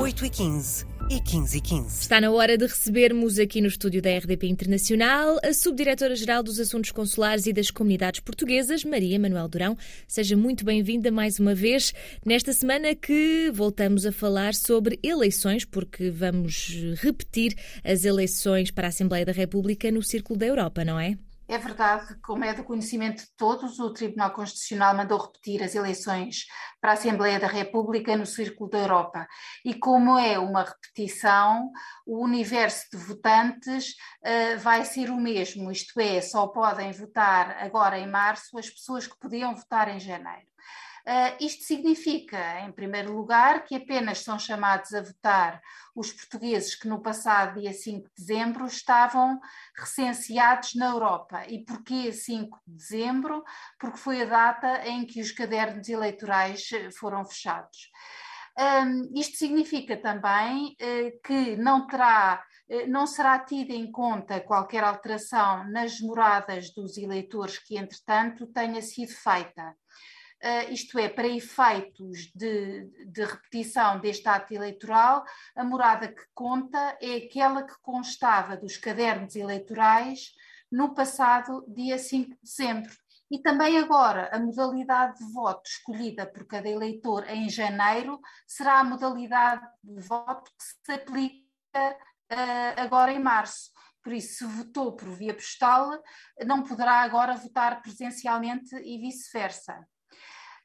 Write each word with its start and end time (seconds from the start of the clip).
8h15 0.00 0.86
e 1.10 1.20
15 1.20 1.58
e 1.58 1.60
15. 1.60 2.00
Está 2.00 2.22
na 2.22 2.30
hora 2.30 2.56
de 2.56 2.64
recebermos 2.64 3.38
aqui 3.38 3.60
no 3.60 3.68
estúdio 3.68 4.00
da 4.00 4.16
RDP 4.16 4.46
Internacional 4.46 5.38
a 5.44 5.52
Subdiretora-Geral 5.52 6.42
dos 6.42 6.58
Assuntos 6.58 6.90
Consulares 6.90 7.44
e 7.44 7.52
das 7.52 7.70
Comunidades 7.70 8.20
Portuguesas, 8.20 8.82
Maria 8.82 9.20
Manuel 9.20 9.46
Durão. 9.46 9.76
Seja 10.08 10.38
muito 10.38 10.64
bem-vinda 10.64 11.10
mais 11.10 11.38
uma 11.38 11.54
vez 11.54 11.92
nesta 12.24 12.54
semana 12.54 12.94
que 12.94 13.50
voltamos 13.52 14.06
a 14.06 14.10
falar 14.10 14.54
sobre 14.54 14.98
eleições, 15.02 15.66
porque 15.66 16.08
vamos 16.08 16.74
repetir 16.96 17.54
as 17.84 18.06
eleições 18.06 18.70
para 18.70 18.86
a 18.86 18.88
Assembleia 18.88 19.26
da 19.26 19.32
República 19.32 19.92
no 19.92 20.02
Círculo 20.02 20.38
da 20.38 20.46
Europa, 20.46 20.82
não 20.82 20.98
é? 20.98 21.18
É 21.50 21.58
verdade, 21.58 22.14
como 22.22 22.44
é 22.44 22.54
do 22.54 22.62
conhecimento 22.62 23.24
de 23.24 23.36
todos, 23.36 23.80
o 23.80 23.92
Tribunal 23.92 24.30
Constitucional 24.30 24.94
mandou 24.94 25.18
repetir 25.18 25.60
as 25.64 25.74
eleições 25.74 26.44
para 26.80 26.90
a 26.90 26.94
Assembleia 26.94 27.40
da 27.40 27.48
República 27.48 28.16
no 28.16 28.24
Círculo 28.24 28.70
da 28.70 28.78
Europa. 28.78 29.26
E 29.64 29.74
como 29.74 30.16
é 30.16 30.38
uma 30.38 30.62
repetição, 30.62 31.68
o 32.06 32.22
universo 32.22 32.86
de 32.92 32.98
votantes 32.98 33.96
uh, 34.24 34.60
vai 34.60 34.84
ser 34.84 35.10
o 35.10 35.16
mesmo, 35.16 35.72
isto 35.72 35.98
é, 35.98 36.20
só 36.20 36.46
podem 36.46 36.92
votar 36.92 37.56
agora 37.58 37.98
em 37.98 38.08
março 38.08 38.56
as 38.56 38.70
pessoas 38.70 39.08
que 39.08 39.18
podiam 39.18 39.52
votar 39.56 39.88
em 39.88 39.98
janeiro. 39.98 40.46
Uh, 41.06 41.44
isto 41.44 41.64
significa, 41.64 42.60
em 42.60 42.72
primeiro 42.72 43.12
lugar, 43.16 43.64
que 43.64 43.74
apenas 43.74 44.18
são 44.18 44.38
chamados 44.38 44.92
a 44.92 45.02
votar 45.02 45.60
os 45.94 46.12
portugueses 46.12 46.74
que 46.74 46.86
no 46.86 47.00
passado 47.00 47.58
dia 47.58 47.72
5 47.72 48.08
de 48.08 48.14
dezembro 48.16 48.66
estavam 48.66 49.40
recenseados 49.74 50.74
na 50.74 50.86
Europa. 50.86 51.44
E 51.48 51.64
porquê 51.64 52.12
5 52.12 52.60
de 52.66 52.74
dezembro? 52.76 53.42
Porque 53.78 53.98
foi 53.98 54.22
a 54.22 54.26
data 54.26 54.86
em 54.86 55.06
que 55.06 55.20
os 55.20 55.32
cadernos 55.32 55.88
eleitorais 55.88 56.68
eh, 56.72 56.90
foram 56.90 57.24
fechados. 57.24 57.90
Um, 58.58 59.18
isto 59.18 59.38
significa 59.38 59.96
também 59.96 60.76
uh, 60.80 61.20
que 61.24 61.56
não 61.56 61.86
terá 61.86 62.44
não 62.86 63.04
será 63.04 63.36
tida 63.40 63.72
em 63.72 63.90
conta 63.90 64.40
qualquer 64.40 64.84
alteração 64.84 65.68
nas 65.72 66.00
moradas 66.00 66.72
dos 66.72 66.96
eleitores 66.96 67.58
que, 67.58 67.76
entretanto, 67.76 68.46
tenha 68.46 68.80
sido 68.80 69.10
feita. 69.10 69.74
Uh, 70.42 70.72
isto 70.72 70.98
é, 70.98 71.06
para 71.06 71.28
efeitos 71.28 72.32
de, 72.34 72.86
de, 73.06 73.24
repetição 73.24 74.00
deste 74.00 74.26
ato 74.26 74.54
eleitoral, 74.54 75.22
a 75.54 75.62
morada 75.62 76.08
que 76.08 76.22
conta 76.32 76.96
é 76.98 77.16
aquela 77.16 77.62
que 77.62 77.74
constava 77.82 78.56
dos 78.56 78.78
cadernos 78.78 79.36
eleitorais 79.36 80.32
no 80.72 80.94
passado 80.94 81.62
dia 81.68 81.98
5 81.98 82.30
de 82.30 82.38
dezembro. 82.42 82.90
E 83.30 83.38
também 83.38 83.78
agora, 83.78 84.28
a 84.32 84.38
modalidade 84.38 85.18
de 85.18 85.32
voto 85.32 85.68
escolhida 85.68 86.26
por 86.26 86.46
cada 86.46 86.68
eleitor 86.68 87.28
em 87.28 87.48
janeiro 87.48 88.18
será 88.46 88.80
a 88.80 88.84
modalidade 88.84 89.64
de 89.84 90.00
voto 90.00 90.50
que 90.50 90.64
se 90.64 90.92
aplica 90.92 91.44
uh, 92.32 92.80
agora 92.80 93.12
em 93.12 93.20
março. 93.20 93.70
Por 94.02 94.14
isso, 94.14 94.38
se 94.38 94.44
votou 94.44 94.96
por 94.96 95.10
via 95.10 95.34
postal, 95.34 96.02
não 96.44 96.62
poderá 96.62 97.02
agora 97.02 97.34
votar 97.34 97.82
presencialmente 97.82 98.74
e 98.76 98.98
vice-versa. 98.98 99.86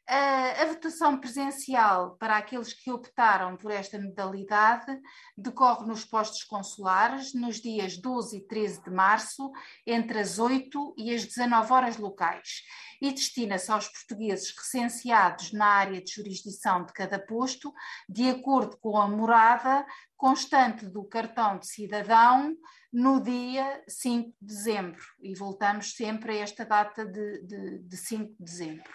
A, 0.07 0.65
votação 0.65 1.17
presencial 1.19 2.15
para 2.17 2.37
aqueles 2.37 2.73
que 2.73 2.91
optaram 2.91 3.57
por 3.57 3.71
esta 3.71 3.99
modalidade 3.99 5.01
decorre 5.35 5.87
nos 5.87 6.05
postos 6.05 6.43
consulares 6.43 7.33
nos 7.33 7.59
dias 7.59 7.97
12 7.97 8.37
e 8.37 8.47
13 8.47 8.83
de 8.83 8.91
março, 8.91 9.51
entre 9.85 10.19
as 10.19 10.37
8 10.37 10.93
e 10.95 11.11
as 11.11 11.25
19 11.25 11.73
horas 11.73 11.97
locais, 11.97 12.61
e 13.01 13.11
destina-se 13.11 13.71
aos 13.71 13.87
portugueses 13.87 14.53
recenseados 14.55 15.51
na 15.51 15.65
área 15.65 15.99
de 15.99 16.11
jurisdição 16.11 16.85
de 16.85 16.93
cada 16.93 17.17
posto, 17.17 17.73
de 18.07 18.29
acordo 18.29 18.77
com 18.77 19.01
a 19.01 19.07
morada 19.07 19.83
constante 20.15 20.85
do 20.85 21.03
cartão 21.03 21.57
de 21.57 21.65
cidadão 21.65 22.55
no 22.93 23.19
dia 23.19 23.83
5 23.87 24.29
de 24.39 24.55
dezembro. 24.55 25.03
E 25.19 25.33
voltamos 25.33 25.95
sempre 25.95 26.33
a 26.33 26.43
esta 26.43 26.63
data 26.63 27.03
de, 27.03 27.41
de, 27.41 27.79
de 27.79 27.97
5 27.97 28.35
de 28.37 28.43
dezembro. 28.43 28.93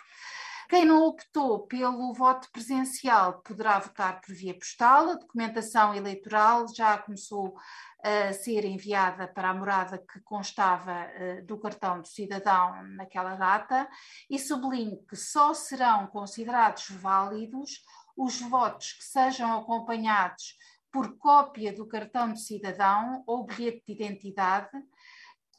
Quem 0.71 0.85
não 0.85 1.05
optou 1.05 1.67
pelo 1.67 2.15
voto 2.15 2.49
presencial 2.53 3.43
poderá 3.43 3.81
votar 3.81 4.21
por 4.21 4.33
via 4.33 4.55
postal. 4.55 5.11
A 5.11 5.15
documentação 5.17 5.93
eleitoral 5.97 6.69
já 6.73 6.97
começou 6.97 7.57
a 8.01 8.33
ser 8.33 8.65
enviada 8.65 9.27
para 9.27 9.51
a 9.51 9.55
morada 9.55 9.99
que 9.99 10.21
constava 10.21 10.93
uh, 10.93 11.45
do 11.45 11.59
cartão 11.59 12.01
do 12.01 12.07
cidadão 12.07 12.85
naquela 12.95 13.35
data 13.35 13.89
e 14.31 14.39
sublinho 14.39 15.05
que 15.09 15.17
só 15.17 15.53
serão 15.53 16.07
considerados 16.07 16.89
válidos 16.89 17.83
os 18.17 18.41
votos 18.41 18.93
que 18.93 19.03
sejam 19.03 19.53
acompanhados 19.59 20.57
por 20.93 21.19
cópia 21.19 21.73
do 21.73 21.85
cartão 21.85 22.33
de 22.33 22.41
cidadão 22.41 23.25
ou 23.27 23.45
bilhete 23.45 23.83
de 23.87 23.93
identidade 23.93 24.71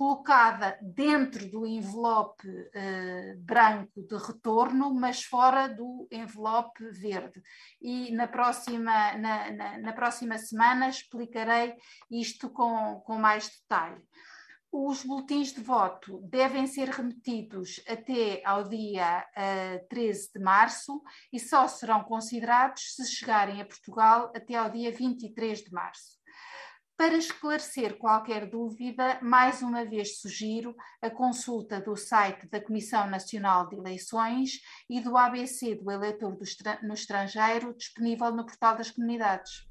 colocada 0.01 0.79
dentro 0.81 1.47
do 1.47 1.63
envelope 1.63 2.47
uh, 2.47 3.38
branco 3.38 4.01
de 4.01 4.17
retorno, 4.17 4.91
mas 4.95 5.23
fora 5.23 5.67
do 5.67 6.07
envelope 6.12 6.84
verde. 6.89 7.39
E 7.79 8.11
na 8.11 8.28
próxima, 8.28 9.16
na, 9.19 9.51
na, 9.51 9.78
na 9.78 9.94
próxima 9.94 10.40
semana 10.40 10.90
explicarei 10.90 11.75
isto 12.09 12.50
com, 12.50 13.00
com 13.06 13.19
mais 13.19 13.47
detalhe. 13.47 14.01
Os 14.72 15.03
boletins 15.03 15.53
de 15.53 15.61
voto 15.61 16.19
devem 16.23 16.66
ser 16.66 16.90
remetidos 16.90 17.79
até 17.88 18.41
ao 18.44 18.67
dia 18.67 19.19
uh, 19.19 19.40
eh, 19.40 19.85
13 19.88 20.31
de 20.34 20.40
março 20.40 21.00
e 21.31 21.40
só 21.40 21.67
serão 21.67 22.03
considerados 22.03 22.95
se 22.95 23.06
chegarem 23.06 23.61
a 23.61 23.66
Portugal 23.66 24.31
até 24.35 24.56
ao 24.56 24.72
dia 24.72 24.91
23 24.91 25.59
de 25.59 25.72
março. 25.72 26.20
Para 27.01 27.17
esclarecer 27.17 27.97
qualquer 27.97 28.47
dúvida, 28.47 29.17
mais 29.23 29.63
uma 29.63 29.84
vez 29.84 30.19
sugiro 30.19 30.75
a 31.01 31.09
consulta 31.09 31.81
do 31.81 31.95
site 31.95 32.45
da 32.45 32.62
Comissão 32.62 33.09
Nacional 33.09 33.67
de 33.67 33.75
Eleições 33.75 34.62
e 34.88 35.01
do 35.01 35.17
ABC 35.17 35.73
do 35.73 35.90
eleitor 35.90 36.38
do 36.38 36.45
no 36.84 36.94
estrangeiro, 36.94 37.73
disponível 37.75 38.31
no 38.31 38.45
portal 38.45 38.78
das 38.78 38.91
comunidades. 38.91 39.67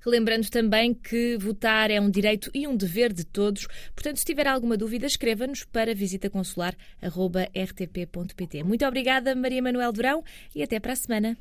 Relembrando 0.00 0.48
também 0.48 0.94
que 0.94 1.36
votar 1.36 1.90
é 1.90 2.00
um 2.00 2.08
direito 2.08 2.50
e 2.54 2.66
um 2.66 2.74
dever 2.74 3.12
de 3.12 3.26
todos. 3.26 3.66
Portanto, 3.94 4.16
se 4.16 4.24
tiver 4.24 4.46
alguma 4.46 4.78
dúvida, 4.78 5.04
escreva-nos 5.04 5.64
para 5.64 5.94
visitaconsular.rtp.pt. 5.94 8.64
Muito 8.64 8.86
obrigada, 8.86 9.34
Maria 9.34 9.60
Manuel 9.60 9.92
Durão, 9.92 10.24
e 10.54 10.62
até 10.62 10.80
para 10.80 10.94
a 10.94 10.96
semana. 10.96 11.36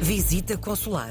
Visita 0.00 0.56
Consular 0.56 1.10